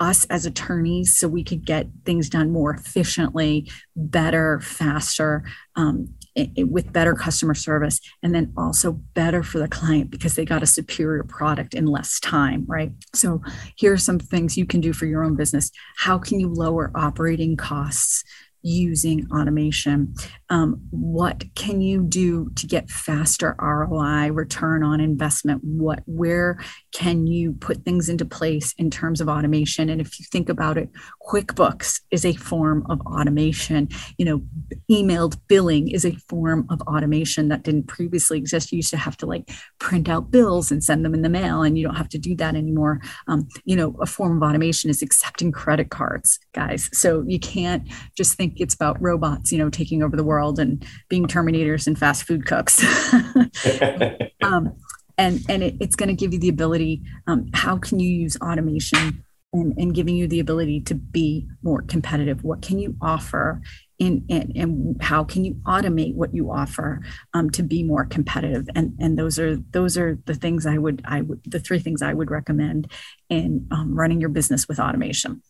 us 0.00 0.24
as 0.26 0.44
attorneys 0.44 1.16
so 1.16 1.28
we 1.28 1.44
could 1.44 1.64
get 1.64 1.86
things 2.04 2.28
done 2.28 2.50
more 2.50 2.74
efficiently 2.74 3.70
better 3.94 4.60
faster 4.60 5.44
um, 5.76 6.12
it, 6.34 6.68
with 6.68 6.92
better 6.92 7.14
customer 7.14 7.54
service 7.54 8.00
and 8.22 8.34
then 8.34 8.52
also 8.56 8.92
better 8.92 9.42
for 9.42 9.58
the 9.58 9.68
client 9.68 10.10
because 10.10 10.34
they 10.34 10.44
got 10.44 10.62
a 10.62 10.66
superior 10.66 11.22
product 11.22 11.74
in 11.74 11.86
less 11.86 12.18
time 12.20 12.64
right? 12.66 12.92
So 13.14 13.42
here 13.76 13.92
are 13.92 13.98
some 13.98 14.18
things 14.18 14.56
you 14.56 14.66
can 14.66 14.80
do 14.80 14.92
for 14.92 15.06
your 15.06 15.24
own 15.24 15.36
business. 15.36 15.70
How 15.96 16.18
can 16.18 16.40
you 16.40 16.48
lower 16.48 16.90
operating 16.94 17.56
costs 17.56 18.24
using 18.62 19.26
automation. 19.32 20.14
Um, 20.48 20.80
what 20.90 21.44
can 21.54 21.80
you 21.80 22.02
do 22.02 22.50
to 22.56 22.66
get 22.66 22.90
faster 22.90 23.56
roi 23.58 24.30
return 24.32 24.82
on 24.82 25.00
investment? 25.00 25.62
What 25.62 26.02
where 26.06 26.58
can 26.92 27.26
you 27.26 27.52
put 27.54 27.84
things 27.84 28.08
into 28.08 28.24
place 28.24 28.74
in 28.78 28.90
terms 28.90 29.20
of 29.20 29.28
automation? 29.28 29.88
And 29.88 30.00
if 30.00 30.18
you 30.18 30.26
think 30.30 30.48
about 30.48 30.76
it 30.76 30.90
quickbooks 31.26 32.00
is 32.10 32.24
a 32.24 32.34
form 32.34 32.84
of 32.88 33.00
automation. 33.02 33.88
You 34.18 34.24
know 34.24 34.42
emailed 34.90 35.38
billing 35.48 35.88
is 35.88 36.04
a 36.04 36.16
form 36.28 36.66
of 36.70 36.80
automation 36.82 37.48
that 37.48 37.62
didn't 37.62 37.86
previously 37.86 38.38
exist. 38.38 38.72
You 38.72 38.76
used 38.76 38.90
to 38.90 38.96
have 38.96 39.16
to 39.18 39.26
like 39.26 39.48
print 39.78 40.08
out 40.08 40.30
bills 40.30 40.70
and 40.70 40.82
send 40.82 41.04
them 41.04 41.14
in 41.14 41.22
the 41.22 41.28
mail 41.28 41.62
and 41.62 41.78
you 41.78 41.84
don't 41.86 41.96
have 41.96 42.08
to 42.10 42.18
do 42.18 42.34
that 42.36 42.54
anymore. 42.54 43.00
Um, 43.28 43.48
you 43.64 43.76
know 43.76 43.96
a 44.00 44.06
form 44.06 44.36
of 44.36 44.48
automation 44.48 44.90
is 44.90 45.02
accepting 45.02 45.52
credit 45.52 45.90
cards 45.90 46.38
guys. 46.52 46.90
So 46.92 47.24
you 47.26 47.38
can't 47.38 47.88
just 48.16 48.34
think 48.34 48.49
it's 48.56 48.74
about 48.74 49.00
robots 49.00 49.52
you 49.52 49.58
know 49.58 49.70
taking 49.70 50.02
over 50.02 50.16
the 50.16 50.24
world 50.24 50.58
and 50.58 50.84
being 51.08 51.26
terminators 51.26 51.86
and 51.86 51.98
fast 51.98 52.24
food 52.24 52.46
cooks. 52.46 52.82
um, 54.42 54.74
and 55.18 55.44
and 55.48 55.62
it, 55.62 55.76
it's 55.80 55.96
going 55.96 56.08
to 56.08 56.14
give 56.14 56.32
you 56.32 56.38
the 56.38 56.48
ability. 56.48 57.02
Um, 57.26 57.48
how 57.52 57.76
can 57.76 58.00
you 58.00 58.08
use 58.08 58.36
automation 58.40 59.24
and, 59.52 59.74
and 59.76 59.94
giving 59.94 60.16
you 60.16 60.26
the 60.26 60.40
ability 60.40 60.80
to 60.82 60.94
be 60.94 61.46
more 61.62 61.82
competitive? 61.82 62.42
What 62.42 62.62
can 62.62 62.78
you 62.78 62.96
offer? 63.00 63.60
In, 63.98 64.24
and, 64.30 64.56
and 64.56 65.02
how 65.02 65.24
can 65.24 65.44
you 65.44 65.56
automate 65.66 66.14
what 66.14 66.34
you 66.34 66.50
offer 66.50 67.02
um, 67.34 67.50
to 67.50 67.62
be 67.62 67.82
more 67.82 68.06
competitive 68.06 68.66
and 68.74 68.96
and 68.98 69.18
those 69.18 69.38
are 69.38 69.56
those 69.56 69.98
are 69.98 70.18
the 70.24 70.34
things 70.34 70.64
i 70.64 70.78
would 70.78 71.02
i 71.04 71.20
would 71.20 71.42
the 71.44 71.60
three 71.60 71.80
things 71.80 72.00
i 72.00 72.14
would 72.14 72.30
recommend 72.30 72.90
in 73.28 73.68
um, 73.70 73.94
running 73.94 74.18
your 74.18 74.30
business 74.30 74.66
with 74.66 74.80
automation 74.80 75.42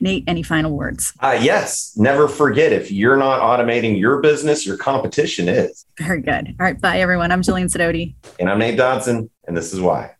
Nate, 0.00 0.24
any 0.26 0.42
final 0.42 0.72
words? 0.76 1.12
Uh, 1.20 1.38
yes. 1.40 1.92
Never 1.96 2.28
forget 2.28 2.72
if 2.72 2.90
you're 2.90 3.16
not 3.16 3.40
automating 3.40 3.98
your 3.98 4.20
business, 4.20 4.66
your 4.66 4.76
competition 4.76 5.48
is. 5.48 5.86
Very 5.98 6.20
good. 6.20 6.48
All 6.48 6.66
right. 6.66 6.80
Bye, 6.80 7.00
everyone. 7.00 7.32
I'm 7.32 7.42
Jillian 7.42 7.66
Sidoti. 7.66 8.14
And 8.38 8.50
I'm 8.50 8.58
Nate 8.58 8.76
Dodson. 8.76 9.30
And 9.46 9.56
this 9.56 9.72
is 9.72 9.80
why. 9.80 10.15